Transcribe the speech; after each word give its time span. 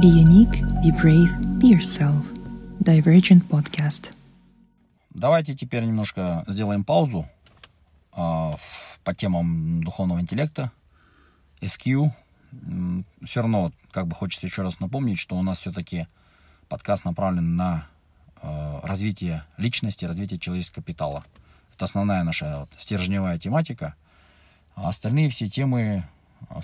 Be 0.00 0.06
unique, 0.08 0.62
be 0.82 0.90
brave, 0.90 1.30
be 1.58 1.68
yourself. 1.68 2.24
Divergent 2.80 3.46
Podcast. 3.48 4.14
Давайте 5.10 5.54
теперь 5.54 5.84
немножко 5.84 6.44
сделаем 6.46 6.84
паузу 6.84 7.28
а, 8.12 8.56
в- 8.56 8.98
по 9.04 9.14
темам 9.14 9.82
духовного 9.84 10.20
интеллекта, 10.20 10.72
SQ. 11.60 12.10
Все 13.24 13.40
равно, 13.40 13.72
как 13.90 14.06
бы 14.08 14.14
хочется 14.14 14.46
еще 14.46 14.62
раз 14.62 14.80
напомнить, 14.80 15.18
что 15.18 15.36
у 15.36 15.42
нас 15.42 15.58
все-таки 15.58 16.06
подкаст 16.68 17.04
направлен 17.04 17.56
на 17.56 17.86
э, 18.42 18.80
развитие 18.82 19.44
личности, 19.56 20.04
развитие 20.04 20.38
человеческого 20.38 20.82
капитала. 20.82 21.24
Это 21.74 21.84
основная 21.84 22.22
наша 22.24 22.60
вот, 22.60 22.70
стержневая 22.78 23.38
тематика. 23.38 23.94
А 24.74 24.88
остальные 24.88 25.30
все 25.30 25.46
темы 25.48 26.04
а, 26.48 26.62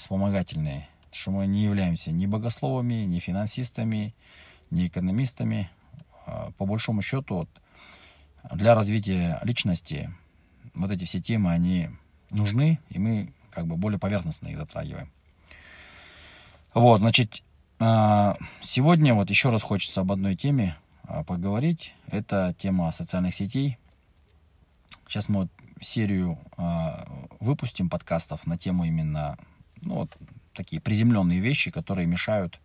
вспомогательные. 1.10 1.12
Что 1.12 1.30
мы 1.30 1.46
не 1.46 1.62
являемся 1.64 2.10
ни 2.10 2.26
богословами, 2.26 3.04
ни 3.04 3.18
финансистами, 3.18 4.14
ни 4.70 4.86
экономистами. 4.86 5.70
А, 6.26 6.50
По 6.58 6.66
большому 6.66 7.02
счету, 7.02 7.36
вот, 7.36 7.48
для 8.52 8.74
развития 8.74 9.40
личности 9.42 10.10
вот 10.74 10.90
эти 10.90 11.04
все 11.04 11.20
темы, 11.20 11.52
они 11.52 11.90
нужны, 12.30 12.78
и 12.90 12.98
мы 12.98 13.32
как 13.50 13.66
бы 13.66 13.76
более 13.76 13.98
поверхностно 13.98 14.48
их 14.48 14.56
затрагиваем. 14.56 15.10
Вот, 16.74 17.00
значит, 17.00 17.42
а, 17.80 18.36
сегодня 18.60 19.14
вот 19.14 19.30
еще 19.30 19.48
раз 19.48 19.62
хочется 19.62 20.02
об 20.02 20.12
одной 20.12 20.36
теме 20.36 20.76
а, 21.04 21.24
поговорить. 21.24 21.94
Это 22.06 22.54
тема 22.58 22.92
социальных 22.92 23.34
сетей. 23.34 23.78
Сейчас 25.06 25.28
мы 25.28 25.42
вот 25.42 25.50
серию 25.80 26.38
выпустим 27.38 27.88
подкастов 27.88 28.46
на 28.46 28.58
тему 28.58 28.84
именно, 28.84 29.38
ну, 29.80 29.94
вот 29.94 30.10
такие 30.58 30.82
приземленные 30.82 31.38
вещи, 31.38 31.70
которые 31.70 32.06
мешают 32.06 32.60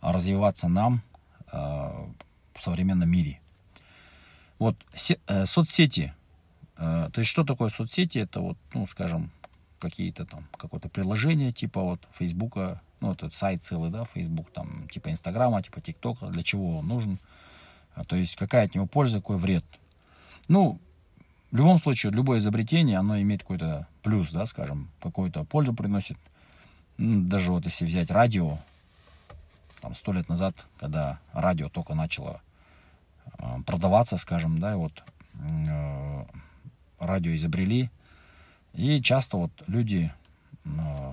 а, 0.00 0.12
развиваться 0.12 0.68
нам 0.68 1.02
а, 1.52 2.08
в 2.54 2.62
современном 2.62 3.10
мире. 3.10 3.40
Вот 4.58 4.76
се- 4.94 5.18
э, 5.26 5.44
соцсети. 5.44 6.14
Э, 6.78 7.10
то 7.12 7.18
есть 7.20 7.30
что 7.30 7.44
такое 7.44 7.68
соцсети? 7.68 8.18
Это 8.18 8.40
вот, 8.40 8.56
ну, 8.72 8.86
скажем, 8.86 9.30
какие-то 9.78 10.24
там, 10.24 10.46
какое-то 10.56 10.88
приложение 10.88 11.52
типа 11.52 11.80
вот 11.82 12.00
Фейсбука, 12.18 12.80
ну, 13.00 13.12
это 13.12 13.28
сайт 13.30 13.62
целый, 13.62 13.90
да, 13.90 14.04
Фейсбук, 14.04 14.50
там, 14.50 14.88
типа 14.88 15.10
Инстаграма, 15.10 15.62
типа 15.62 15.80
ТикТока, 15.82 16.28
для 16.28 16.42
чего 16.42 16.78
он 16.78 16.86
нужен, 16.88 17.18
А, 17.94 18.04
то 18.04 18.16
есть 18.16 18.36
какая 18.36 18.66
от 18.66 18.74
него 18.74 18.86
польза, 18.86 19.18
какой 19.18 19.36
вред. 19.36 19.64
Ну, 20.48 20.78
в 21.50 21.56
любом 21.56 21.78
случае, 21.78 22.12
любое 22.12 22.38
изобретение, 22.38 22.98
оно 22.98 23.20
имеет 23.20 23.42
какой-то 23.42 23.86
плюс, 24.02 24.32
да, 24.32 24.46
скажем, 24.46 24.88
какую-то 25.02 25.44
пользу 25.44 25.74
приносит. 25.74 26.18
М, 26.98 27.28
Даже 27.28 27.52
вот 27.52 27.64
если 27.64 27.84
взять 27.84 28.10
радио, 28.10 28.58
там, 29.80 29.94
сто 29.94 30.12
лет 30.12 30.28
назад, 30.28 30.66
когда 30.78 31.18
радио 31.32 31.68
только 31.68 31.94
начало 31.94 32.40
э, 33.38 33.58
продаваться, 33.66 34.16
скажем, 34.16 34.58
да, 34.58 34.72
и 34.72 34.76
вот 34.76 35.02
э, 35.34 36.24
радио 36.98 37.34
изобрели, 37.36 37.90
и 38.72 39.00
часто 39.02 39.36
вот 39.36 39.50
люди 39.66 40.12
э, 40.64 41.12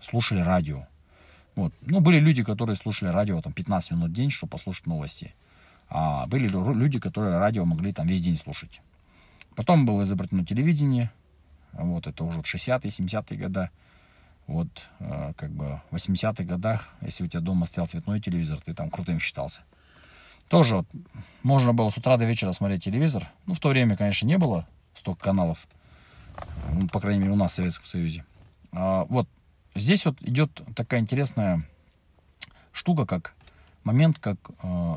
слушали 0.00 0.40
радио. 0.40 0.86
Вот. 1.54 1.72
Ну, 1.80 2.00
были 2.00 2.20
люди, 2.20 2.44
которые 2.44 2.76
слушали 2.76 3.08
радио 3.10 3.40
там 3.40 3.52
15 3.52 3.92
минут 3.92 4.10
в 4.10 4.12
день, 4.12 4.30
чтобы 4.30 4.50
послушать 4.50 4.86
новости. 4.86 5.34
А 5.88 6.26
были 6.26 6.48
лю- 6.48 6.74
люди, 6.74 6.98
которые 7.00 7.38
радио 7.38 7.64
могли 7.64 7.92
там 7.92 8.06
весь 8.06 8.20
день 8.20 8.36
слушать. 8.36 8.80
Потом 9.54 9.86
было 9.86 10.02
изобретено 10.02 10.44
телевидение. 10.44 11.10
Вот, 11.72 12.06
это 12.06 12.24
уже 12.24 12.42
в 12.42 12.44
60-е, 12.44 12.90
70-е 12.90 13.38
годы. 13.38 13.70
Вот, 14.46 14.68
э, 15.00 15.32
как 15.36 15.50
бы 15.50 15.80
в 15.90 15.96
80-х 15.96 16.44
годах, 16.44 16.94
если 17.00 17.24
у 17.24 17.26
тебя 17.26 17.40
дома 17.40 17.66
стоял 17.66 17.88
цветной 17.88 18.20
телевизор, 18.20 18.60
ты 18.60 18.74
там 18.74 18.90
крутым 18.90 19.18
считался. 19.18 19.62
Тоже 20.48 20.76
вот, 20.76 20.86
можно 21.42 21.72
было 21.72 21.90
с 21.90 21.96
утра 21.96 22.16
до 22.16 22.24
вечера 22.24 22.52
смотреть 22.52 22.84
телевизор. 22.84 23.28
Ну, 23.46 23.54
в 23.54 23.58
то 23.58 23.68
время, 23.70 23.96
конечно, 23.96 24.26
не 24.26 24.38
было 24.38 24.66
столько 24.94 25.24
каналов. 25.24 25.66
Ну, 26.72 26.88
по 26.88 27.00
крайней 27.00 27.20
мере, 27.20 27.32
у 27.32 27.36
нас 27.36 27.52
в 27.52 27.54
Советском 27.56 27.86
Союзе. 27.86 28.24
А, 28.72 29.04
вот 29.08 29.28
здесь 29.74 30.04
вот 30.04 30.20
идет 30.22 30.62
такая 30.76 31.00
интересная 31.00 31.62
штука, 32.72 33.06
как 33.06 33.34
момент, 33.82 34.18
как 34.18 34.38
э, 34.62 34.96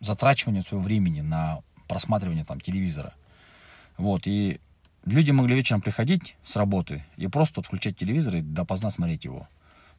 затрачивание 0.00 0.62
своего 0.62 0.82
времени 0.82 1.20
на 1.20 1.60
просматривание 1.88 2.44
там 2.44 2.60
телевизора. 2.60 3.14
Вот, 3.96 4.22
и 4.26 4.60
люди 5.08 5.30
могли 5.30 5.54
вечером 5.54 5.80
приходить 5.80 6.36
с 6.44 6.56
работы 6.56 7.04
и 7.16 7.26
просто 7.26 7.62
включать 7.62 7.96
телевизор 7.96 8.36
и 8.36 8.40
допоздна 8.40 8.90
смотреть 8.90 9.24
его. 9.24 9.48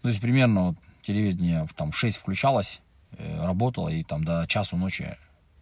Ну, 0.02 0.04
то 0.04 0.10
есть 0.10 0.22
примерно 0.22 0.68
вот 0.68 0.76
телевидение 1.04 1.68
там 1.76 1.92
в 1.92 1.98
6 1.98 2.18
включалось, 2.18 2.82
э, 3.18 3.46
работало, 3.46 3.90
и 3.90 4.04
там 4.04 4.24
до 4.24 4.46
часу 4.48 4.78
ночи 4.78 5.18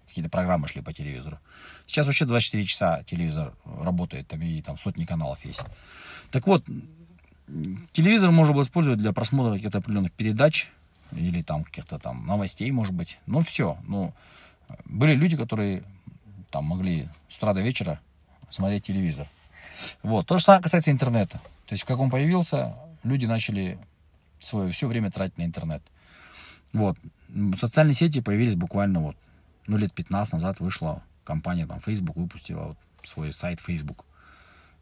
какие-то 0.08 0.30
программы 0.30 0.68
шли 0.68 0.82
по 0.82 0.94
телевизору. 0.94 1.40
Сейчас 1.86 2.08
вообще 2.08 2.26
24 2.26 2.64
часа 2.66 3.04
телевизор 3.04 3.54
работает, 3.66 4.28
там 4.28 4.42
и 4.42 4.62
там 4.62 4.78
сотни 4.78 5.06
каналов 5.06 5.44
есть. 5.46 5.62
Так 6.32 6.48
вот, 6.48 6.64
телевизор 7.92 8.32
можно 8.32 8.54
было 8.54 8.64
использовать 8.64 9.00
для 9.00 9.12
просмотра 9.14 9.54
каких-то 9.56 9.80
определенных 9.80 10.12
передач 10.14 10.70
или 11.12 11.42
там 11.42 11.64
каких-то 11.64 12.00
там 12.00 12.26
новостей, 12.26 12.70
может 12.72 12.94
быть. 12.94 13.20
Ну, 13.26 13.42
все. 13.42 13.78
Ну, 13.88 14.14
были 14.86 15.16
люди, 15.16 15.38
которые 15.38 15.84
там 16.50 16.66
могли 16.66 17.10
с 17.30 17.38
утра 17.38 17.54
до 17.54 17.62
вечера 17.62 18.00
смотреть 18.50 18.84
телевизор. 18.84 19.28
Вот. 20.04 20.28
То 20.28 20.38
же 20.38 20.44
самое 20.44 20.64
касается 20.64 20.92
интернета. 20.92 21.40
То 21.66 21.74
есть, 21.74 21.84
как 21.84 22.00
он 22.00 22.10
появился, 22.10 22.76
люди 23.04 23.26
начали 23.26 23.80
свое 24.40 24.72
все 24.72 24.88
время 24.88 25.12
тратить 25.12 25.38
на 25.38 25.44
интернет. 25.44 25.82
Вот. 26.74 26.98
Социальные 27.56 27.94
сети 27.94 28.22
появились 28.22 28.56
буквально 28.56 29.02
вот, 29.02 29.18
ну, 29.68 29.78
лет 29.78 29.94
15 29.94 30.34
назад 30.34 30.60
вышла 30.60 31.04
компания, 31.24 31.66
там, 31.66 31.80
Facebook 31.80 32.16
выпустила 32.16 32.64
вот 32.64 32.78
свой 33.04 33.34
сайт 33.34 33.60
Facebook. 33.60 34.06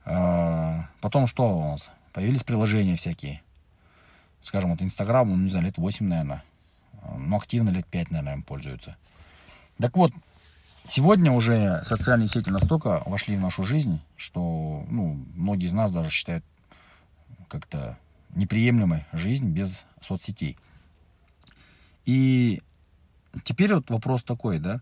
А, 0.06 0.88
Потом 1.02 1.28
что 1.28 1.58
у 1.58 1.72
нас? 1.72 1.90
Появились 2.14 2.44
приложения 2.44 2.96
всякие. 2.96 3.42
Скажем, 4.42 4.72
вот 4.72 4.82
Инстаграм, 4.82 5.28
ну, 5.28 5.36
не 5.36 5.50
знаю, 5.50 5.66
лет 5.66 5.78
8, 5.78 6.08
наверное. 6.08 6.44
Но 7.18 7.38
активно 7.38 7.70
лет 7.70 7.86
5, 7.88 8.12
наверное, 8.12 8.34
им 8.36 8.44
пользуются. 8.44 8.96
Так 9.80 9.96
вот, 9.98 10.12
сегодня 10.90 11.32
уже 11.32 11.82
социальные 11.84 12.28
сети 12.28 12.50
настолько 12.50 13.04
вошли 13.06 13.36
в 13.36 13.42
нашу 13.42 13.64
жизнь, 13.64 14.00
что 14.18 14.86
ну, 14.90 15.20
многие 15.36 15.66
из 15.66 15.74
нас 15.74 15.92
даже 15.92 16.10
считают 16.10 16.44
как-то 17.48 17.98
неприемлемой 18.36 19.06
жизнь 19.14 19.48
без 19.48 19.86
соцсетей. 20.02 20.58
И 22.06 22.62
теперь 23.44 23.74
вот 23.74 23.90
вопрос 23.90 24.24
такой, 24.24 24.60
да, 24.60 24.82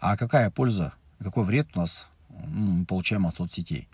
а 0.00 0.16
какая 0.16 0.50
польза, 0.50 0.92
какой 1.18 1.44
вред 1.44 1.68
у 1.74 1.80
нас 1.80 2.06
ну, 2.28 2.72
мы 2.72 2.84
получаем 2.84 3.26
от 3.26 3.36
соцсетей? 3.36 3.88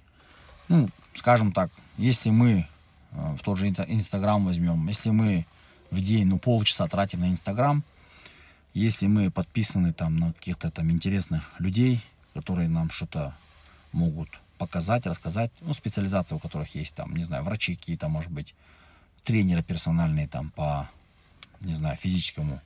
Ну, 0.69 0.89
скажем 1.15 1.53
так, 1.53 1.71
если 1.99 2.31
мы 2.31 2.67
э, 3.13 3.37
в 3.37 3.43
тот 3.43 3.59
же 3.59 3.69
Инста- 3.69 3.87
Инстаграм 3.87 4.45
возьмем, 4.45 4.87
если 4.89 5.11
мы 5.11 5.47
в 5.91 6.01
день, 6.01 6.27
ну, 6.27 6.39
полчаса 6.39 6.89
тратим 6.89 7.21
на 7.21 7.31
Инстаграм, 7.31 7.85
если 8.75 9.07
мы 9.07 9.31
подписаны 9.31 9.93
там 9.93 10.17
на 10.17 10.33
каких-то 10.33 10.71
там 10.71 10.91
интересных 10.91 11.53
людей, 11.61 12.05
которые 12.35 12.69
нам 12.69 12.91
что-то 12.91 13.35
могут 13.93 14.29
показать, 14.59 15.07
рассказать, 15.07 15.53
ну, 15.61 15.73
специализация 15.73 16.37
у 16.37 16.41
которых 16.41 16.75
есть 16.75 16.95
там, 16.95 17.15
не 17.15 17.23
знаю, 17.23 17.45
врачи 17.45 17.77
какие-то, 17.77 18.09
может 18.09 18.31
быть, 18.31 18.55
тренеры 19.23 19.63
персональные 19.63 20.29
там 20.29 20.51
по, 20.51 20.91
не 21.61 21.75
знаю, 21.75 21.97
физическому 21.97 22.61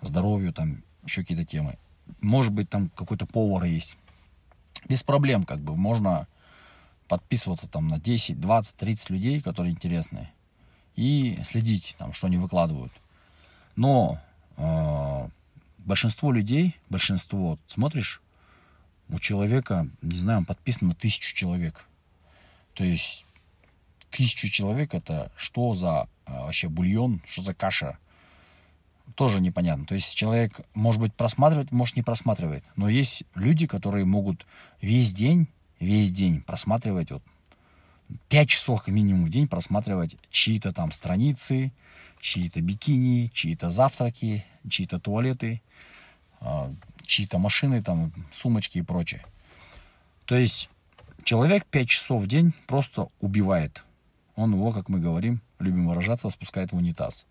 здоровью, 0.00 0.52
там 0.52 0.82
еще 1.04 1.20
какие-то 1.20 1.44
темы. 1.44 1.78
Может 2.20 2.52
быть, 2.52 2.70
там 2.70 2.88
какой-то 2.90 3.26
повар 3.26 3.64
есть. 3.64 3.96
Без 4.88 5.02
проблем, 5.02 5.44
как 5.44 5.60
бы, 5.60 5.76
можно 5.76 6.26
подписываться 7.08 7.68
там 7.68 7.88
на 7.88 8.00
10, 8.00 8.40
20, 8.40 8.76
30 8.76 9.10
людей, 9.10 9.40
которые 9.40 9.72
интересны, 9.72 10.30
и 10.96 11.38
следить 11.44 11.94
там, 11.98 12.12
что 12.12 12.26
они 12.26 12.38
выкладывают. 12.38 12.92
Но 13.76 14.20
большинство 15.78 16.32
людей, 16.32 16.76
большинство, 16.88 17.58
смотришь, 17.66 18.20
у 19.08 19.18
человека, 19.18 19.88
не 20.02 20.18
знаю, 20.18 20.40
он 20.40 20.44
подписан 20.44 20.88
на 20.88 20.94
тысячу 20.94 21.34
человек. 21.34 21.86
То 22.74 22.84
есть 22.84 23.26
тысячу 24.10 24.48
человек 24.48 24.94
это 24.94 25.30
что 25.36 25.74
за 25.74 26.08
э, 26.26 26.32
вообще 26.32 26.68
бульон, 26.68 27.22
что 27.26 27.42
за 27.42 27.54
каша, 27.54 27.98
тоже 29.14 29.40
непонятно. 29.40 29.86
То 29.86 29.94
есть 29.94 30.14
человек, 30.14 30.60
может 30.74 31.00
быть, 31.00 31.14
просматривает, 31.14 31.70
может, 31.70 31.96
не 31.96 32.02
просматривает. 32.02 32.64
Но 32.74 32.88
есть 32.88 33.22
люди, 33.34 33.66
которые 33.66 34.04
могут 34.04 34.46
весь 34.80 35.12
день, 35.12 35.48
весь 35.78 36.10
день 36.12 36.42
просматривать, 36.42 37.10
вот, 37.10 37.22
5 38.28 38.48
часов 38.48 38.86
минимум 38.88 39.24
в 39.24 39.30
день 39.30 39.48
просматривать 39.48 40.16
чьи-то 40.30 40.72
там 40.72 40.92
страницы, 40.92 41.72
чьи-то 42.26 42.60
бикини, 42.60 43.30
чьи-то 43.32 43.70
завтраки, 43.70 44.44
чьи-то 44.68 44.98
туалеты, 44.98 45.62
а, 46.40 46.72
чьи-то 47.02 47.38
машины, 47.38 47.82
там, 47.82 48.12
сумочки 48.32 48.78
и 48.78 48.82
прочее. 48.82 49.24
То 50.24 50.34
есть 50.34 50.68
человек 51.22 51.64
5 51.66 51.88
часов 51.88 52.22
в 52.22 52.26
день 52.26 52.52
просто 52.66 53.08
убивает. 53.20 53.84
Он 54.34 54.52
его, 54.54 54.72
как 54.72 54.88
мы 54.88 54.98
говорим, 54.98 55.40
любим 55.60 55.86
выражаться, 55.86 56.28
спускает 56.30 56.72
в 56.72 56.76
унитаз. 56.76 57.26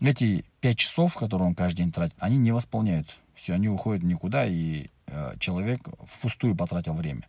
эти 0.00 0.44
пять 0.60 0.78
часов, 0.78 1.14
которые 1.14 1.48
он 1.48 1.54
каждый 1.54 1.78
день 1.78 1.92
тратит, 1.92 2.16
они 2.18 2.36
не 2.36 2.50
восполняются. 2.50 3.14
Все, 3.36 3.54
они 3.54 3.68
уходят 3.68 4.02
никуда, 4.02 4.44
и 4.44 4.88
э, 5.06 5.36
человек 5.38 5.88
впустую 6.04 6.56
потратил 6.56 6.94
время. 6.94 7.28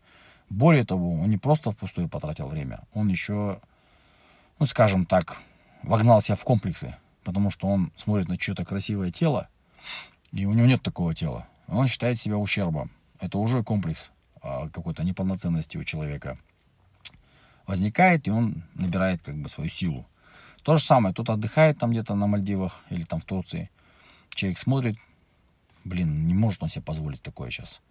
Более 0.50 0.84
того, 0.84 1.12
он 1.12 1.30
не 1.30 1.38
просто 1.38 1.72
впустую 1.72 2.10
потратил 2.10 2.48
время, 2.48 2.80
он 2.94 3.10
еще, 3.10 3.60
ну, 4.60 4.66
скажем 4.66 5.06
так, 5.06 5.38
вогнал 5.88 6.22
себя 6.22 6.36
в 6.36 6.44
комплексы, 6.44 6.96
потому 7.24 7.50
что 7.50 7.68
он 7.68 7.92
смотрит 7.96 8.28
на 8.28 8.38
чье-то 8.38 8.66
красивое 8.66 9.12
тело, 9.12 9.48
и 10.32 10.46
у 10.46 10.54
него 10.54 10.68
нет 10.68 10.84
такого 10.84 11.16
тела. 11.16 11.48
Он 11.68 11.88
считает 11.88 12.20
себя 12.20 12.38
ущербом. 12.38 12.92
Это 13.20 13.38
уже 13.38 13.64
комплекс 13.64 14.12
а, 14.42 14.70
какой-то 14.70 15.04
неполноценности 15.04 15.78
у 15.78 15.84
человека 15.84 16.38
возникает, 17.66 18.28
и 18.28 18.32
он 18.32 18.64
набирает 18.76 19.22
как 19.22 19.36
бы 19.36 19.50
свою 19.50 19.70
силу. 19.70 20.06
То 20.64 20.78
же 20.78 20.84
самое, 20.84 21.14
кто-то 21.14 21.34
отдыхает 21.34 21.78
там 21.78 21.92
где-то 21.92 22.16
на 22.16 22.28
Мальдивах 22.28 22.84
или 22.90 23.04
там 23.04 23.20
в 23.20 23.26
Турции. 23.26 23.70
Человек 24.30 24.60
смотрит, 24.60 24.98
блин, 25.84 26.28
не 26.28 26.34
может 26.34 26.62
он 26.62 26.70
себе 26.70 26.84
позволить 26.84 27.22
такое 27.22 27.50
сейчас. 27.50 27.82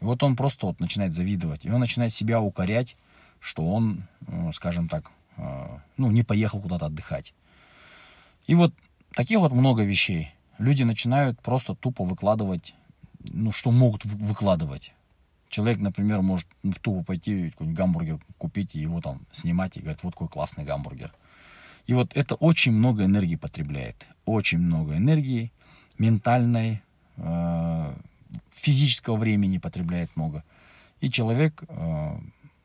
И 0.00 0.04
вот 0.04 0.22
он 0.22 0.36
просто 0.36 0.66
вот 0.66 0.78
начинает 0.78 1.12
завидовать. 1.12 1.64
И 1.64 1.70
он 1.70 1.80
начинает 1.80 2.12
себя 2.12 2.40
укорять, 2.40 2.96
что 3.40 3.66
он, 3.66 4.04
ну, 4.20 4.52
скажем 4.52 4.88
так, 4.88 5.10
э, 5.36 5.78
ну, 5.96 6.10
не 6.10 6.22
поехал 6.22 6.60
куда-то 6.60 6.86
отдыхать. 6.86 7.32
И 8.46 8.54
вот 8.54 8.72
таких 9.14 9.40
вот 9.40 9.52
много 9.52 9.82
вещей. 9.82 10.32
Люди 10.58 10.82
начинают 10.84 11.40
просто 11.40 11.74
тупо 11.74 12.04
выкладывать, 12.04 12.74
ну, 13.20 13.52
что 13.52 13.70
могут 13.70 14.04
выкладывать. 14.04 14.92
Человек, 15.48 15.78
например, 15.78 16.22
может 16.22 16.46
ну, 16.62 16.72
тупо 16.80 17.04
пойти 17.04 17.50
какой-нибудь 17.50 17.76
гамбургер 17.76 18.18
купить 18.38 18.74
и 18.74 18.80
его 18.80 19.00
там 19.00 19.20
снимать 19.32 19.76
и 19.76 19.80
говорить, 19.80 20.02
вот 20.02 20.14
какой 20.14 20.28
классный 20.28 20.64
гамбургер. 20.64 21.12
И 21.86 21.94
вот 21.94 22.10
это 22.14 22.34
очень 22.34 22.72
много 22.72 23.04
энергии 23.04 23.36
потребляет. 23.36 24.06
Очень 24.24 24.58
много 24.58 24.96
энергии, 24.96 25.52
ментальной, 25.98 26.82
э, 27.16 27.94
физического 28.50 29.16
времени 29.16 29.58
потребляет 29.58 30.14
много. 30.16 30.42
И 31.00 31.10
человек, 31.10 31.62
э, 31.68 32.18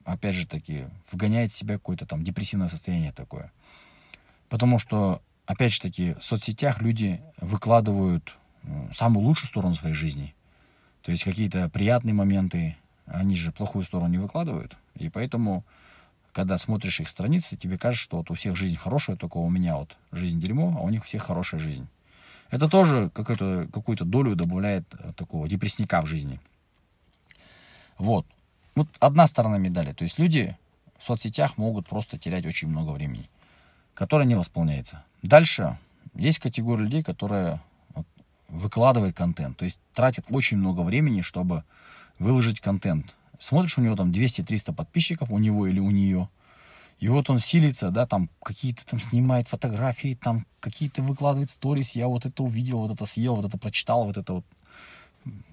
опять 0.05 0.35
же 0.35 0.47
таки, 0.47 0.85
вгоняет 1.11 1.51
в 1.51 1.55
себя 1.55 1.75
какое-то 1.75 2.05
там 2.05 2.23
депрессивное 2.23 2.67
состояние 2.67 3.11
такое. 3.11 3.51
Потому 4.49 4.79
что, 4.79 5.21
опять 5.51 5.73
же 5.73 5.81
таки, 5.81 6.13
в 6.13 6.23
соцсетях 6.23 6.81
люди 6.81 7.21
выкладывают 7.39 8.37
самую 8.93 9.25
лучшую 9.25 9.47
сторону 9.47 9.73
своей 9.73 9.95
жизни. 9.95 10.33
То 11.01 11.11
есть 11.11 11.23
какие-то 11.23 11.69
приятные 11.69 12.13
моменты, 12.13 12.77
они 13.05 13.35
же 13.35 13.51
плохую 13.51 13.83
сторону 13.83 14.09
не 14.09 14.17
выкладывают. 14.17 14.77
И 14.95 15.09
поэтому, 15.09 15.65
когда 16.31 16.57
смотришь 16.57 16.99
их 17.01 17.09
страницы, 17.09 17.57
тебе 17.57 17.77
кажется, 17.77 18.03
что 18.03 18.17
вот 18.17 18.31
у 18.31 18.33
всех 18.33 18.55
жизнь 18.55 18.77
хорошая, 18.77 19.17
только 19.17 19.37
у 19.37 19.49
меня 19.49 19.75
вот 19.75 19.97
жизнь 20.11 20.39
дерьмо, 20.39 20.75
а 20.77 20.81
у 20.81 20.89
них 20.89 21.01
у 21.01 21.05
всех 21.05 21.23
хорошая 21.23 21.59
жизнь. 21.59 21.87
Это 22.49 22.69
тоже 22.69 23.09
какую-то 23.09 23.67
какую 23.73 23.97
долю 23.97 24.35
добавляет 24.35 24.85
э, 24.93 25.13
такого 25.15 25.47
депрессника 25.47 26.01
в 26.01 26.05
жизни. 26.05 26.39
Вот. 27.97 28.25
Вот 28.75 28.87
одна 28.99 29.27
сторона 29.27 29.57
медали. 29.57 29.93
То 29.93 30.03
есть 30.03 30.19
люди 30.19 30.55
в 30.97 31.03
соцсетях 31.03 31.57
могут 31.57 31.87
просто 31.87 32.17
терять 32.17 32.45
очень 32.45 32.67
много 32.67 32.91
времени, 32.91 33.29
которое 33.93 34.25
не 34.25 34.35
восполняется. 34.35 35.03
Дальше 35.21 35.77
есть 36.15 36.39
категория 36.39 36.83
людей, 36.83 37.03
которые 37.03 37.61
выкладывает 38.47 39.15
контент. 39.15 39.57
То 39.57 39.65
есть 39.65 39.79
тратит 39.93 40.25
очень 40.29 40.57
много 40.57 40.81
времени, 40.81 41.21
чтобы 41.21 41.63
выложить 42.19 42.59
контент. 42.59 43.15
Смотришь, 43.39 43.77
у 43.77 43.81
него 43.81 43.95
там 43.95 44.11
200-300 44.11 44.73
подписчиков, 44.73 45.31
у 45.31 45.37
него 45.37 45.67
или 45.67 45.79
у 45.79 45.91
нее– 45.91 46.29
и 47.01 47.07
вот 47.07 47.31
он 47.31 47.39
силится, 47.39 47.89
да, 47.89 48.05
там 48.05 48.29
какие-то 48.43 48.85
там 48.85 49.01
снимает 49.01 49.47
фотографии, 49.47 50.13
там 50.13 50.45
какие-то 50.59 51.01
выкладывает 51.01 51.49
сторис, 51.49 51.95
я 51.95 52.07
вот 52.07 52.27
это 52.27 52.43
увидел, 52.43 52.77
вот 52.77 52.91
это 52.91 53.05
съел, 53.07 53.35
вот 53.35 53.45
это 53.45 53.57
прочитал, 53.57 54.05
вот 54.05 54.17
это 54.17 54.33
вот 54.33 54.45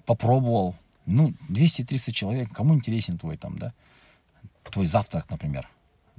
попробовал. 0.05 0.75
Ну, 1.07 1.33
200-300 1.49 2.11
человек, 2.11 2.53
кому 2.53 2.75
интересен 2.75 3.17
твой 3.17 3.35
там, 3.35 3.57
да, 3.57 3.73
твой 4.69 4.85
завтрак, 4.85 5.27
например. 5.31 5.67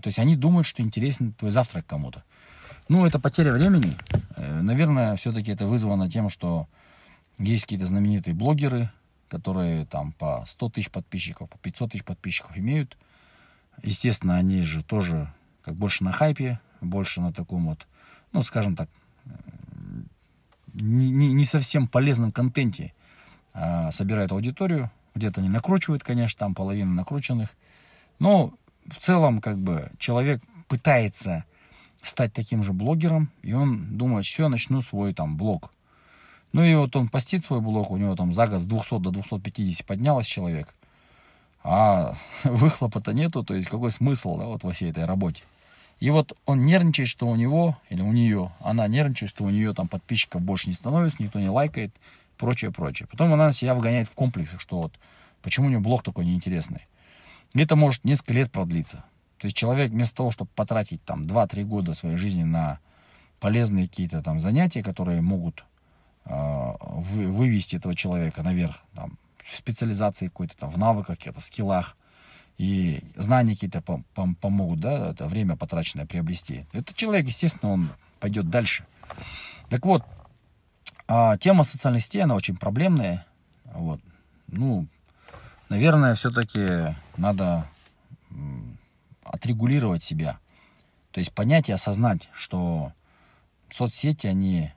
То 0.00 0.08
есть 0.08 0.18
они 0.18 0.36
думают, 0.36 0.66
что 0.66 0.82
интересен 0.82 1.32
твой 1.32 1.50
завтрак 1.50 1.86
кому-то. 1.86 2.24
Ну, 2.88 3.06
это 3.06 3.18
потеря 3.18 3.52
времени. 3.52 3.92
Э, 4.36 4.60
наверное, 4.62 5.16
все-таки 5.16 5.52
это 5.52 5.66
вызвано 5.66 6.10
тем, 6.10 6.30
что 6.30 6.66
есть 7.38 7.64
какие-то 7.64 7.86
знаменитые 7.86 8.34
блогеры, 8.34 8.90
которые 9.28 9.86
там 9.86 10.12
по 10.12 10.42
100 10.44 10.70
тысяч 10.70 10.90
подписчиков, 10.90 11.48
по 11.48 11.58
500 11.58 11.92
тысяч 11.92 12.04
подписчиков 12.04 12.56
имеют– 12.56 12.96
Естественно, 13.82 14.36
они 14.36 14.62
же 14.62 14.82
тоже 14.82 15.32
как 15.62 15.74
больше 15.74 16.04
на 16.04 16.12
хайпе, 16.12 16.60
больше 16.80 17.20
на 17.20 17.32
таком 17.32 17.66
вот, 17.66 17.86
ну, 18.32 18.42
скажем 18.42 18.76
так, 18.76 18.88
не, 20.74 21.10
не, 21.10 21.32
не 21.32 21.44
совсем 21.44 21.88
полезном 21.88 22.32
контенте 22.32 22.92
а, 23.52 23.90
собирают 23.90 24.32
аудиторию. 24.32 24.90
Где-то 25.14 25.40
они 25.40 25.48
накручивают, 25.48 26.04
конечно, 26.04 26.38
там 26.38 26.54
половина 26.54 26.92
накрученных. 26.92 27.50
Но 28.18 28.54
в 28.86 28.96
целом, 28.96 29.40
как 29.40 29.58
бы, 29.58 29.90
человек 29.98 30.42
пытается 30.68 31.44
стать 32.02 32.32
таким 32.32 32.62
же 32.62 32.72
блогером, 32.72 33.30
и 33.42 33.52
он 33.52 33.96
думает, 33.96 34.24
все, 34.24 34.48
начну 34.48 34.80
свой 34.80 35.12
там 35.12 35.36
блог. 35.36 35.72
Ну 36.52 36.64
и 36.64 36.74
вот 36.74 36.96
он 36.96 37.08
постит 37.08 37.44
свой 37.44 37.60
блог, 37.60 37.90
у 37.90 37.96
него 37.96 38.16
там 38.16 38.32
за 38.32 38.46
год 38.46 38.60
с 38.60 38.66
200 38.66 38.98
до 39.00 39.10
250 39.10 39.86
поднялось 39.86 40.26
человек 40.26 40.74
а 41.62 42.14
выхлопа-то 42.44 43.12
нету, 43.12 43.42
то 43.42 43.54
есть 43.54 43.68
какой 43.68 43.90
смысл 43.90 44.36
да, 44.36 44.44
вот 44.46 44.62
во 44.62 44.72
всей 44.72 44.90
этой 44.90 45.04
работе. 45.04 45.42
И 45.98 46.08
вот 46.08 46.36
он 46.46 46.64
нервничает, 46.64 47.08
что 47.08 47.26
у 47.26 47.36
него, 47.36 47.76
или 47.90 48.00
у 48.00 48.10
нее, 48.10 48.50
она 48.60 48.88
нервничает, 48.88 49.30
что 49.30 49.44
у 49.44 49.50
нее 49.50 49.74
там 49.74 49.86
подписчиков 49.86 50.40
больше 50.40 50.68
не 50.68 50.74
становится, 50.74 51.22
никто 51.22 51.38
не 51.38 51.50
лайкает, 51.50 51.94
прочее, 52.38 52.70
прочее. 52.70 53.06
Потом 53.10 53.32
она 53.34 53.52
себя 53.52 53.74
вгоняет 53.74 54.08
в 54.08 54.14
комплексы, 54.14 54.58
что 54.58 54.80
вот 54.80 54.94
почему 55.42 55.66
у 55.66 55.68
нее 55.68 55.80
блог 55.80 56.02
такой 56.02 56.24
неинтересный. 56.24 56.86
Это 57.54 57.76
может 57.76 58.04
несколько 58.04 58.34
лет 58.34 58.52
продлиться. 58.52 59.04
То 59.38 59.46
есть 59.46 59.56
человек 59.56 59.90
вместо 59.90 60.16
того, 60.16 60.30
чтобы 60.30 60.50
потратить 60.54 61.02
там 61.04 61.22
2-3 61.22 61.64
года 61.64 61.94
своей 61.94 62.16
жизни 62.16 62.44
на 62.44 62.78
полезные 63.40 63.88
какие-то 63.88 64.22
там 64.22 64.38
занятия, 64.38 64.82
которые 64.82 65.22
могут 65.22 65.64
э, 66.26 66.72
вы, 66.80 67.26
вывести 67.26 67.76
этого 67.76 67.94
человека 67.94 68.42
наверх, 68.42 68.84
там, 68.94 69.18
в 69.44 69.56
специализации 69.56 70.26
какой-то, 70.26 70.56
там, 70.56 70.70
в 70.70 70.78
навыках, 70.78 71.18
каких-то 71.18 71.40
скиллах, 71.40 71.96
и 72.58 73.02
знания 73.16 73.54
какие-то 73.54 73.78
пом- 73.78 74.04
пом- 74.14 74.34
помогут, 74.34 74.80
да, 74.80 75.12
это 75.12 75.26
время 75.26 75.56
потраченное 75.56 76.04
приобрести. 76.04 76.66
Этот 76.74 76.94
человек, 76.94 77.26
естественно, 77.26 77.72
он 77.72 77.90
пойдет 78.20 78.50
дальше. 78.50 78.84
Так 79.70 79.86
вот, 79.86 80.04
а, 81.08 81.38
тема 81.38 81.64
социальных 81.64 82.04
сетей, 82.04 82.22
она 82.22 82.34
очень 82.34 82.58
проблемная. 82.58 83.24
Вот. 83.64 84.00
Ну, 84.48 84.86
наверное, 85.70 86.14
все-таки 86.14 86.94
надо 87.16 87.66
отрегулировать 89.24 90.02
себя. 90.02 90.38
То 91.12 91.20
есть 91.20 91.32
понять 91.32 91.68
и 91.68 91.72
осознать, 91.72 92.28
что 92.34 92.92
соцсети, 93.70 94.26
они 94.26 94.70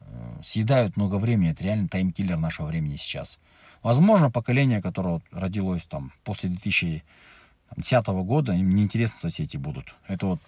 э, 0.00 0.40
съедают 0.44 0.96
много 0.96 1.16
времени. 1.16 1.50
Это 1.50 1.64
реально 1.64 1.88
таймкиллер 1.88 2.38
нашего 2.38 2.66
времени 2.66 2.96
сейчас. 2.96 3.38
Возможно, 3.82 4.30
поколение, 4.30 4.80
которое 4.80 5.20
родилось 5.30 5.84
там 5.84 6.10
после 6.24 6.50
2010 6.50 8.06
года, 8.06 8.52
им 8.52 8.74
неинтересно 8.74 9.18
соцсети 9.20 9.56
будут. 9.56 9.94
Это 10.06 10.26
вот 10.26 10.40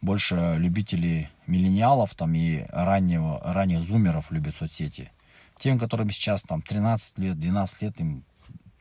больше 0.00 0.56
любители 0.58 1.30
миллениалов 1.46 2.14
там 2.14 2.34
и 2.34 2.64
раннего, 2.70 3.40
ранних 3.42 3.82
зумеров 3.82 4.30
любят 4.30 4.54
соцсети. 4.54 5.10
Тем, 5.58 5.78
которым 5.78 6.10
сейчас 6.10 6.42
там 6.42 6.62
13 6.62 7.18
лет, 7.18 7.38
12 7.38 7.82
лет, 7.82 8.00
им, 8.00 8.24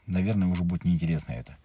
наверное, 0.08 0.48
уже 0.48 0.64
будет 0.64 0.86
неинтересно 0.86 1.34
это. 1.34 1.58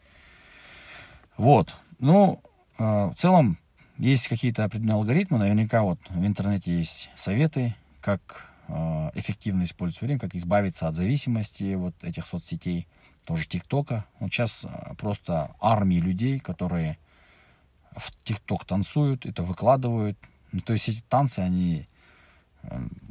Вот. 1.36 1.76
Ну, 1.98 2.42
э, 2.78 2.84
в 2.84 3.14
целом, 3.16 3.58
есть 3.96 4.28
какие-то 4.28 4.64
определенные 4.64 4.94
алгоритмы. 4.94 5.38
Наверняка 5.38 5.82
вот 5.82 5.98
в 6.08 6.26
интернете 6.26 6.76
есть 6.76 7.10
советы, 7.14 7.74
как 8.00 8.48
Э, 8.68 9.10
эффективно 9.14 9.64
использовать 9.64 10.02
время, 10.02 10.20
как 10.20 10.34
избавиться 10.34 10.88
от 10.88 10.94
зависимости 10.94 11.74
вот 11.74 11.94
этих 12.04 12.26
соцсетей, 12.26 12.86
тоже 13.24 13.46
ТикТока. 13.46 14.04
Вот 14.20 14.30
сейчас 14.30 14.66
э, 14.66 14.94
просто 14.96 15.54
армии 15.58 15.96
людей, 15.96 16.38
которые 16.38 16.98
в 17.96 18.12
ТикТок 18.24 18.66
танцуют, 18.66 19.24
это 19.24 19.42
выкладывают. 19.42 20.18
Ну, 20.52 20.60
то 20.60 20.74
есть 20.74 20.88
эти 20.88 21.00
танцы, 21.08 21.40
они 21.40 21.88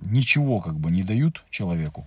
ничего 0.06 0.60
как 0.60 0.78
бы 0.78 0.92
не 0.92 1.04
дают 1.04 1.44
человеку. 1.50 2.06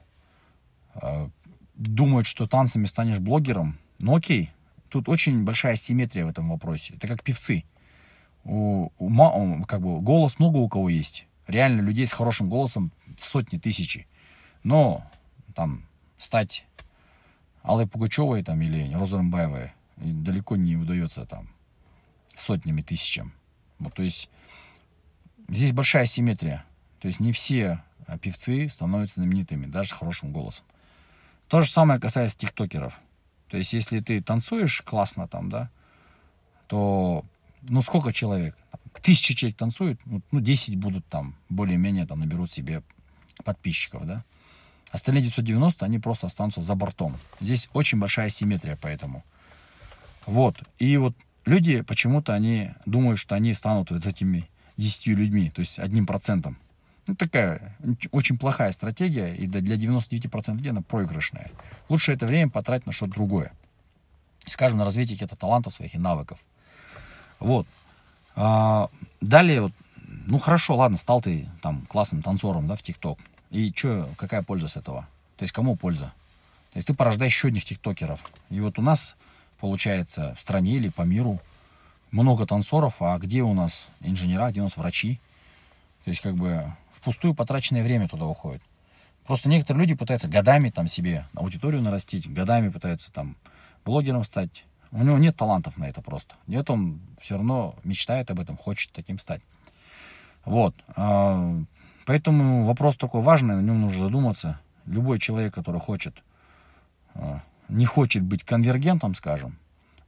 Думают, 1.81 2.27
что 2.27 2.47
танцами 2.47 2.85
станешь 2.85 3.21
блогером. 3.21 3.79
Ну 4.01 4.15
окей, 4.15 4.51
тут 4.91 5.09
очень 5.09 5.45
большая 5.45 5.77
симметрия 5.77 6.27
в 6.27 6.29
этом 6.29 6.51
вопросе. 6.51 6.93
Это 6.95 7.09
как 7.09 7.23
певцы. 7.23 7.65
У, 8.45 8.91
у, 8.99 9.65
как 9.65 9.81
бы 9.81 10.01
голос 10.01 10.39
много 10.39 10.59
у 10.59 10.69
кого 10.69 10.91
есть. 10.91 11.27
Реально 11.47 11.81
людей 11.81 12.07
с 12.07 12.13
хорошим 12.13 12.51
голосом 12.51 12.93
сотни, 13.17 13.57
тысячи. 13.57 14.07
Но 14.63 15.03
там 15.55 15.87
стать 16.19 16.67
Аллой 17.63 17.87
Пугачевой 17.87 18.43
там, 18.43 18.61
или 18.61 18.93
Розенбаевой 18.93 19.73
далеко 19.97 20.57
не 20.57 20.77
удается 20.77 21.25
там 21.25 21.49
сотнями, 22.37 22.83
тысячам. 22.83 23.33
Вот, 23.79 23.95
то 23.95 24.03
есть 24.03 24.29
здесь 25.49 25.73
большая 25.73 26.05
симметрия. 26.05 26.63
То 27.01 27.09
есть 27.09 27.21
не 27.21 27.33
все 27.33 27.83
а 28.11 28.19
певцы 28.19 28.69
становятся 28.69 29.21
знаменитыми, 29.21 29.67
даже 29.67 29.91
с 29.91 29.93
хорошим 29.93 30.33
голосом. 30.33 30.67
То 31.51 31.63
же 31.63 31.71
самое 31.71 31.99
касается 31.99 32.39
тиктокеров. 32.39 32.95
То 33.49 33.57
есть, 33.57 33.73
если 33.73 33.99
ты 33.99 34.23
танцуешь 34.23 34.83
классно 34.83 35.27
там, 35.27 35.49
да, 35.49 35.69
то, 36.69 37.25
ну, 37.63 37.83
сколько 37.83 38.13
человек? 38.13 38.57
Тысячи 39.03 39.35
человек 39.35 39.59
танцуют, 39.59 40.01
ну, 40.07 40.41
10 40.41 40.77
будут 40.77 41.05
там, 41.07 41.35
более-менее 41.49 42.07
там 42.07 42.21
наберут 42.21 42.53
себе 42.53 42.85
подписчиков, 43.45 44.07
да. 44.07 44.25
Остальные 44.93 45.25
990, 45.25 45.85
они 45.85 45.99
просто 45.99 46.29
останутся 46.29 46.61
за 46.61 46.77
бортом. 46.77 47.17
Здесь 47.41 47.69
очень 47.73 47.99
большая 47.99 48.31
симметрия 48.31 48.79
поэтому. 48.81 49.25
Вот. 50.27 50.57
И 50.79 50.97
вот 50.99 51.17
люди 51.47 51.81
почему-то 51.81 52.33
они 52.33 52.71
думают, 52.87 53.19
что 53.19 53.35
они 53.35 53.55
станут 53.55 53.91
вот 53.91 54.07
этими 54.07 54.49
10 54.77 55.09
людьми, 55.09 55.51
то 55.51 55.61
есть 55.61 55.81
одним 55.81 56.07
процентом. 56.07 56.59
Ну, 57.11 57.17
такая 57.17 57.77
очень 58.13 58.39
плохая 58.39 58.71
стратегия, 58.71 59.35
и 59.35 59.49
для 59.49 59.75
99% 59.75 60.55
людей 60.55 60.71
она 60.71 60.81
проигрышная. 60.81 61.51
Лучше 61.89 62.13
это 62.13 62.25
время 62.25 62.49
потратить 62.51 62.87
на 62.87 62.93
что-то 62.93 63.15
другое. 63.15 63.53
Скажем, 64.47 64.79
на 64.79 64.85
развитие 64.85 65.17
каких-то 65.17 65.35
талантов 65.35 65.73
своих 65.73 65.93
и 65.97 65.99
навыков. 65.99 66.39
Вот. 67.41 67.67
А, 68.37 68.91
далее, 69.21 69.63
вот, 69.63 69.73
ну 70.27 70.39
хорошо, 70.39 70.77
ладно, 70.77 70.97
стал 70.97 71.21
ты 71.21 71.49
там 71.63 71.85
классным 71.87 72.23
танцором, 72.23 72.69
да, 72.69 72.77
в 72.77 72.83
ТикТок. 72.83 73.19
И 73.51 73.73
что, 73.75 74.09
какая 74.17 74.43
польза 74.43 74.69
с 74.69 74.77
этого? 74.77 75.09
То 75.37 75.43
есть 75.43 75.53
кому 75.53 75.75
польза? 75.75 76.13
То 76.73 76.77
есть 76.77 76.87
ты 76.87 76.95
порождаешь 76.95 77.35
еще 77.35 77.49
одних 77.49 77.65
тиктокеров. 77.65 78.21
И 78.51 78.61
вот 78.61 78.79
у 78.79 78.83
нас, 78.83 79.17
получается, 79.59 80.37
в 80.39 80.41
стране 80.41 80.77
или 80.77 80.91
по 80.91 81.03
миру 81.03 81.41
много 82.13 82.47
танцоров, 82.47 83.03
а 83.03 83.19
где 83.19 83.43
у 83.43 83.53
нас 83.53 83.89
инженера, 83.99 84.53
где 84.53 84.61
у 84.61 84.65
нас 84.65 84.77
врачи? 84.77 85.19
То 86.05 86.11
есть 86.11 86.21
как 86.23 86.35
бы 86.35 86.73
впустую 86.93 87.35
потраченное 87.35 87.83
время 87.83 88.09
туда 88.09 88.27
уходит. 88.27 88.63
Просто 89.27 89.49
некоторые 89.49 89.83
люди 89.83 89.95
пытаются 89.95 90.29
годами 90.29 90.71
там 90.71 90.87
себе 90.87 91.27
аудиторию 91.35 91.83
нарастить, 91.83 92.33
годами 92.33 92.69
пытаются 92.69 93.13
там 93.13 93.37
блогером 93.85 94.25
стать. 94.25 94.65
У 94.93 95.03
него 95.03 95.19
нет 95.19 95.37
талантов 95.37 95.77
на 95.77 95.85
это 95.89 96.03
просто. 96.03 96.35
Нет, 96.47 96.69
он 96.69 97.01
все 97.21 97.37
равно 97.37 97.77
мечтает 97.85 98.31
об 98.31 98.41
этом, 98.41 98.57
хочет 98.57 98.93
таким 98.93 99.19
стать. 99.19 99.41
Вот. 100.45 100.75
А, 100.97 101.55
поэтому 102.07 102.65
вопрос 102.65 102.97
такой 102.97 103.23
важный, 103.23 103.57
на 103.57 103.61
нем 103.61 103.81
нужно 103.81 104.05
задуматься. 104.05 104.61
Любой 104.87 105.19
человек, 105.19 105.55
который 105.55 105.81
хочет, 105.81 106.23
а, 107.15 107.41
не 107.69 107.87
хочет 107.87 108.25
быть 108.25 108.43
конвергентом, 108.43 109.15
скажем, 109.15 109.59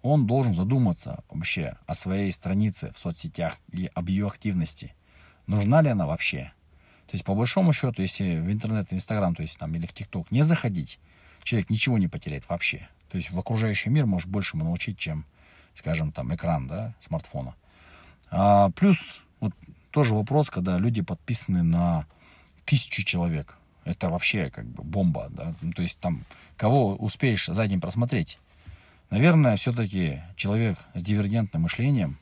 он 0.03 0.27
должен 0.27 0.53
задуматься 0.53 1.23
вообще 1.31 1.77
о 1.87 1.95
своей 1.95 2.33
странице 2.33 2.91
в 2.93 2.99
соцсетях 2.99 3.57
и 3.71 3.89
об 3.95 4.09
ее 4.09 4.27
активности. 4.27 4.95
Нужна 5.47 5.83
ли 5.83 5.91
она 5.91 6.07
вообще? 6.07 6.53
То 7.07 7.15
есть, 7.15 7.25
по 7.25 7.35
большому 7.35 7.73
счету, 7.73 8.01
если 8.03 8.39
в 8.39 8.51
интернет, 8.51 8.91
в 8.91 8.95
Инстаграм, 8.95 9.35
то 9.35 9.43
есть 9.43 9.59
там 9.59 9.75
или 9.75 9.87
в 9.87 9.93
ТикТок 9.93 10.31
не 10.31 10.43
заходить, 10.43 10.99
человек 11.43 11.69
ничего 11.69 11.99
не 11.99 12.09
потеряет 12.09 12.49
вообще. 12.49 12.89
То 13.11 13.19
есть 13.19 13.31
в 13.31 13.39
окружающий 13.39 13.91
мир 13.91 14.07
может 14.07 14.29
больше 14.29 14.57
ему 14.57 14.65
научить, 14.65 14.99
чем, 14.99 15.27
скажем, 15.75 16.13
там 16.13 16.35
экран, 16.35 16.67
да, 16.67 16.95
смартфона. 17.01 17.55
А, 18.31 18.71
плюс 18.71 19.21
вот 19.41 19.53
тоже 19.91 20.15
вопрос, 20.15 20.49
когда 20.49 20.79
люди 20.79 21.03
подписаны 21.03 21.63
на 21.63 22.07
тысячу 22.65 23.05
человек. 23.05 23.59
Это 23.85 24.09
вообще 24.09 24.49
как 24.49 24.65
бы 24.65 24.83
бомба, 24.83 25.29
да. 25.31 25.55
Ну, 25.61 25.73
то 25.73 25.83
есть 25.83 25.99
там 25.99 26.25
кого 26.57 26.95
успеешь 26.95 27.47
за 27.47 27.67
день 27.67 27.81
просмотреть. 27.81 28.39
Наверное, 29.11 29.57
все-таки 29.57 30.23
человек 30.37 30.79
с 30.95 31.03
дивергентным 31.03 31.65
мышлением, 31.65 32.19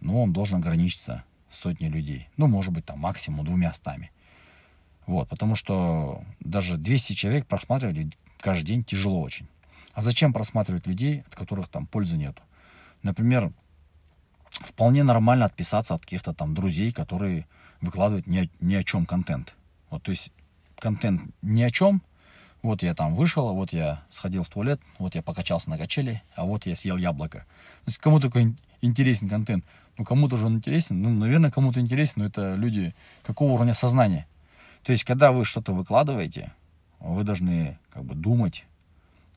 ну, 0.00 0.22
он 0.22 0.32
должен 0.34 0.58
ограничиться 0.58 1.24
сотней 1.50 1.88
людей. 1.88 2.28
Ну, 2.36 2.46
может 2.46 2.72
быть, 2.72 2.84
там 2.84 2.98
максимум 2.98 3.44
двумя 3.44 3.72
стами. 3.72 4.10
Вот, 5.06 5.28
потому 5.28 5.54
что 5.54 6.22
даже 6.40 6.76
200 6.76 7.14
человек 7.14 7.46
просматривать 7.46 8.18
каждый 8.38 8.66
день 8.66 8.84
тяжело 8.84 9.20
очень. 9.20 9.48
А 9.94 10.02
зачем 10.02 10.32
просматривать 10.32 10.86
людей, 10.86 11.22
от 11.26 11.34
которых 11.34 11.68
там 11.68 11.86
пользы 11.86 12.16
нету? 12.16 12.42
Например, 13.02 13.52
вполне 14.50 15.02
нормально 15.02 15.46
отписаться 15.46 15.94
от 15.94 16.02
каких-то 16.02 16.34
там 16.34 16.54
друзей, 16.54 16.92
которые 16.92 17.46
выкладывают 17.80 18.26
ни 18.26 18.38
о, 18.38 18.48
ни 18.60 18.74
о 18.74 18.84
чем 18.84 19.06
контент. 19.06 19.54
Вот, 19.90 20.02
то 20.02 20.10
есть 20.10 20.30
контент 20.78 21.22
ни 21.42 21.62
о 21.62 21.70
чем. 21.70 22.02
Вот 22.62 22.82
я 22.82 22.94
там 22.94 23.14
вышел, 23.14 23.54
вот 23.54 23.72
я 23.72 24.02
сходил 24.10 24.42
в 24.42 24.48
туалет, 24.48 24.80
вот 24.98 25.14
я 25.14 25.22
покачался 25.22 25.70
на 25.70 25.78
качели, 25.78 26.22
а 26.34 26.44
вот 26.44 26.66
я 26.66 26.74
съел 26.74 26.96
яблоко. 26.96 27.38
То 27.38 27.86
есть 27.86 27.98
кому 27.98 28.18
такой 28.20 28.56
интересен 28.80 29.28
контент? 29.28 29.64
Ну, 29.96 30.04
кому-то 30.04 30.36
же 30.36 30.46
он 30.46 30.56
интересен. 30.56 31.02
Ну, 31.02 31.10
наверное, 31.10 31.50
кому-то 31.50 31.80
интересен, 31.80 32.22
но 32.22 32.26
это 32.26 32.54
люди 32.54 32.94
какого 33.24 33.52
уровня 33.52 33.74
сознания. 33.74 34.26
То 34.82 34.92
есть, 34.92 35.04
когда 35.04 35.32
вы 35.32 35.44
что-то 35.44 35.72
выкладываете, 35.72 36.52
вы 37.00 37.24
должны 37.24 37.78
как 37.90 38.04
бы 38.04 38.14
думать, 38.14 38.64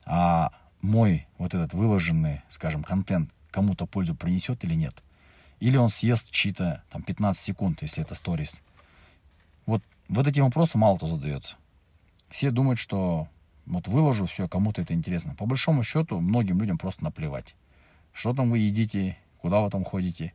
а 0.04 0.52
мой 0.80 1.26
вот 1.38 1.54
этот 1.54 1.74
выложенный, 1.74 2.42
скажем, 2.48 2.82
контент 2.82 3.30
кому-то 3.50 3.86
пользу 3.86 4.14
принесет 4.14 4.64
или 4.64 4.74
нет. 4.74 5.02
Или 5.60 5.76
он 5.76 5.90
съест 5.90 6.30
чьи-то 6.32 6.82
там 6.90 7.02
15 7.02 7.40
секунд, 7.40 7.82
если 7.82 8.02
это 8.02 8.14
сторис. 8.14 8.62
Вот, 9.66 9.82
вот 10.08 10.26
эти 10.26 10.40
вопросы 10.40 10.78
мало 10.78 10.96
кто 10.96 11.06
задается. 11.06 11.56
Все 12.32 12.50
думают, 12.50 12.78
что 12.80 13.28
вот 13.66 13.86
выложу, 13.88 14.24
все, 14.24 14.48
кому-то 14.48 14.80
это 14.80 14.94
интересно. 14.94 15.34
По 15.34 15.44
большому 15.44 15.82
счету, 15.82 16.18
многим 16.18 16.58
людям 16.58 16.78
просто 16.78 17.04
наплевать. 17.04 17.54
Что 18.14 18.32
там 18.32 18.48
вы 18.48 18.60
едите, 18.60 19.18
куда 19.36 19.60
вы 19.60 19.68
там 19.68 19.84
ходите. 19.84 20.32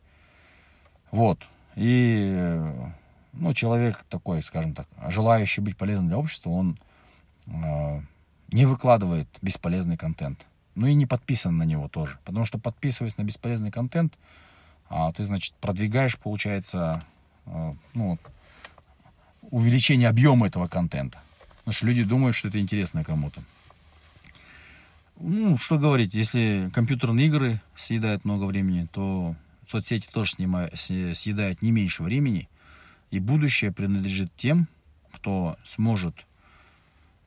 Вот. 1.09 1.39
И 1.75 2.61
ну, 3.33 3.51
человек 3.53 4.05
такой, 4.09 4.43
скажем 4.43 4.75
так, 4.75 4.87
желающий 5.07 5.61
быть 5.61 5.75
полезным 5.75 6.09
для 6.09 6.19
общества, 6.19 6.51
он 6.51 6.79
э, 7.47 8.01
не 8.49 8.67
выкладывает 8.67 9.27
бесполезный 9.41 9.97
контент. 9.97 10.45
Ну 10.75 10.85
и 10.85 10.93
не 10.93 11.07
подписан 11.07 11.57
на 11.57 11.63
него 11.63 11.87
тоже. 11.87 12.19
Потому 12.25 12.45
что 12.45 12.59
подписываясь 12.59 13.17
на 13.17 13.23
бесполезный 13.23 13.71
контент, 13.71 14.19
а, 14.87 15.11
ты, 15.13 15.23
значит, 15.23 15.55
продвигаешь, 15.55 16.19
получается, 16.19 17.03
э, 17.47 17.73
ну, 17.95 18.19
увеличение 19.49 20.09
объема 20.09 20.45
этого 20.45 20.67
контента. 20.67 21.19
Потому 21.67 21.75
что 21.75 21.86
люди 21.88 22.03
думают, 22.03 22.33
что 22.33 22.47
это 22.47 22.59
интересно 22.59 23.03
кому-то. 23.03 23.43
Ну, 25.19 25.57
что 25.57 25.77
говорить, 25.77 26.13
если 26.13 26.71
компьютерные 26.74 27.27
игры 27.27 27.62
съедают 27.75 28.24
много 28.24 28.45
времени, 28.45 28.88
то 28.89 29.36
соцсети 29.67 30.07
тоже 30.07 30.31
снимают, 30.31 30.79
съедают 30.79 31.62
не 31.62 31.71
меньше 31.71 32.03
времени– 32.03 32.47
и 33.12 33.19
будущее 33.19 33.71
принадлежит 33.71 34.29
тем, 34.38 34.67
кто 35.12 35.57
сможет 35.63 36.13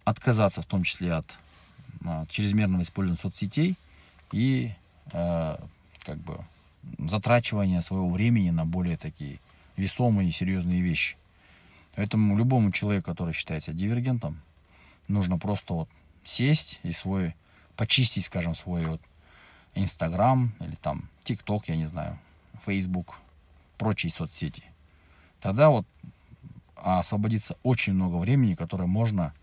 отказаться 0.04 0.62
в 0.62 0.66
том 0.66 0.85
числе 0.85 1.14
от 1.14 1.38
а, 2.04 2.26
чрезмерного 2.26 2.82
использования 2.82 3.20
соцсетей 3.20 3.76
и 4.32 4.73
э, 5.12 5.56
как 6.04 6.18
бы 6.18 6.38
затрачивания 6.99 7.80
своего 7.80 8.11
времени 8.11 8.50
на 8.50 8.64
более 8.64 8.97
такие 8.97 9.40
весомые 9.76 10.28
и 10.28 10.32
серьезные 10.32 10.82
вещи. 10.82 11.16
Поэтому 11.94 12.37
любому 12.37 12.73
человеку, 12.73 13.06
который 13.06 13.35
считается 13.35 13.73
дивергентом, 13.73 14.40
нужно 15.09 15.38
просто 15.38 15.75
вот 15.75 15.88
сесть 16.25 16.80
и 16.82 16.92
свой, 16.92 17.35
почистить, 17.76 18.25
скажем, 18.25 18.54
свой 18.54 18.85
вот 18.85 19.00
Инстаграм 19.75 20.52
или 20.61 20.75
там 20.75 21.09
ТикТок, 21.25 21.68
я 21.68 21.76
не 21.76 21.87
знаю, 21.87 22.18
Фейсбук, 22.64 23.18
прочие 23.78 24.12
соцсети 24.12 24.64
тогда 25.40 25.70
вот 25.70 25.87
освободится 26.76 27.56
очень 27.62 27.94
много 27.94 28.16
времени, 28.16 28.54
которое 28.54 28.87
можно 28.87 29.35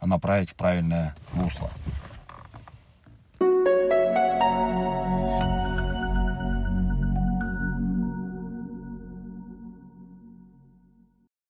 направить 0.00 0.50
в 0.50 0.54
правильное 0.54 1.14
русло. 1.34 1.70